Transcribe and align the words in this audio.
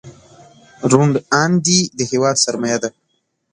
روڼ 0.91 1.09
اندي 1.41 1.79
د 1.97 1.99
هېواد 2.11 2.35
سرمایه 2.43 2.77
ده. 2.83 2.89